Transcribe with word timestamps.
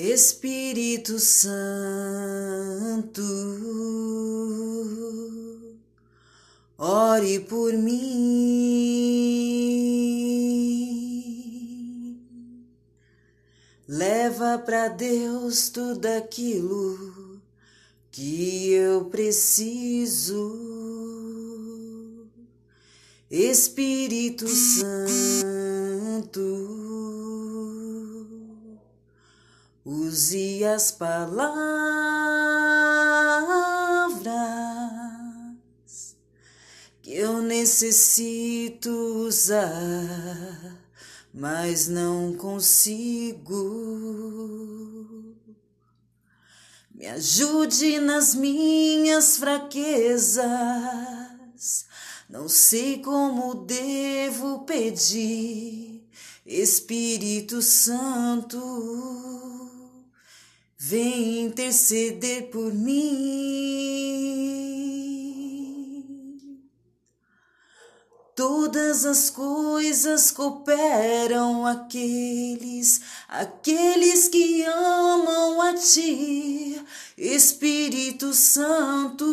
Espírito 0.00 1.18
Santo, 1.18 1.50
ore 6.78 7.40
por 7.40 7.72
mim. 7.72 7.98
Leva 13.88 14.58
para 14.58 14.86
Deus 14.86 15.68
tudo 15.68 16.06
aquilo 16.06 17.40
que 18.12 18.70
eu 18.70 19.06
preciso. 19.06 20.54
Espírito 23.28 24.46
Santo, 24.46 25.10
Use 29.90 30.66
as 30.66 30.90
palavras 30.90 31.56
que 37.00 37.14
eu 37.14 37.40
necessito 37.40 38.90
usar, 39.26 40.76
mas 41.32 41.88
não 41.88 42.34
consigo. 42.34 43.54
Me 46.94 47.06
ajude 47.06 47.98
nas 47.98 48.34
minhas 48.34 49.38
fraquezas. 49.38 50.44
Não 52.28 52.46
sei 52.46 53.00
como 53.00 53.64
devo 53.64 54.66
pedir, 54.66 56.06
Espírito 56.44 57.62
Santo 57.62 59.77
vem 60.88 61.44
interceder 61.44 62.44
por 62.44 62.72
mim. 62.72 62.98
Todas 68.34 69.04
as 69.04 69.28
coisas 69.28 70.30
cooperam 70.30 71.66
aqueles, 71.66 73.02
aqueles 73.28 74.28
que 74.28 74.64
amam 74.64 75.60
a 75.60 75.74
ti, 75.74 76.82
Espírito 77.18 78.32
Santo, 78.32 79.26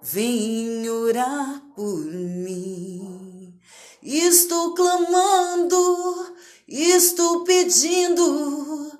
vem 0.00 0.88
orar 0.88 1.60
por 1.74 2.04
mim. 2.04 3.52
Estou 4.00 4.74
clamando, 4.74 6.36
estou 6.68 7.42
pedindo, 7.42 8.99